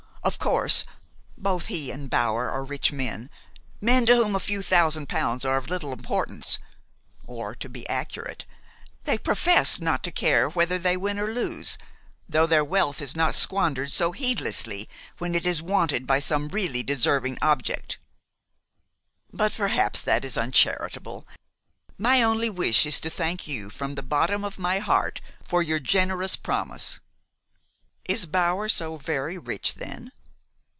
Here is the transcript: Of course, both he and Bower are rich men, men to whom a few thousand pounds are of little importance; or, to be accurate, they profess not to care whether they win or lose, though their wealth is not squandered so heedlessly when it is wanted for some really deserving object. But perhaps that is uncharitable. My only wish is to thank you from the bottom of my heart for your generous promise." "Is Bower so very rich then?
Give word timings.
Of 0.23 0.37
course, 0.37 0.83
both 1.35 1.65
he 1.65 1.89
and 1.89 2.07
Bower 2.07 2.47
are 2.51 2.63
rich 2.63 2.91
men, 2.91 3.31
men 3.81 4.05
to 4.05 4.15
whom 4.15 4.35
a 4.35 4.39
few 4.39 4.61
thousand 4.61 5.09
pounds 5.09 5.43
are 5.45 5.57
of 5.57 5.67
little 5.71 5.91
importance; 5.91 6.59
or, 7.25 7.55
to 7.55 7.67
be 7.67 7.89
accurate, 7.89 8.45
they 9.05 9.17
profess 9.17 9.79
not 9.79 10.03
to 10.03 10.11
care 10.11 10.47
whether 10.47 10.77
they 10.77 10.95
win 10.95 11.17
or 11.17 11.25
lose, 11.33 11.79
though 12.29 12.45
their 12.45 12.63
wealth 12.63 13.01
is 13.01 13.15
not 13.15 13.33
squandered 13.33 13.89
so 13.89 14.11
heedlessly 14.11 14.87
when 15.17 15.33
it 15.33 15.47
is 15.47 15.59
wanted 15.59 16.07
for 16.07 16.21
some 16.21 16.49
really 16.49 16.83
deserving 16.83 17.39
object. 17.41 17.97
But 19.33 19.55
perhaps 19.55 20.01
that 20.01 20.23
is 20.23 20.37
uncharitable. 20.37 21.27
My 21.97 22.21
only 22.21 22.51
wish 22.51 22.85
is 22.85 22.99
to 22.99 23.09
thank 23.09 23.47
you 23.47 23.71
from 23.71 23.95
the 23.95 24.03
bottom 24.03 24.45
of 24.45 24.59
my 24.59 24.77
heart 24.77 25.19
for 25.43 25.63
your 25.63 25.79
generous 25.79 26.35
promise." 26.35 26.99
"Is 28.09 28.25
Bower 28.25 28.67
so 28.67 28.97
very 28.97 29.37
rich 29.37 29.75
then? 29.75 30.11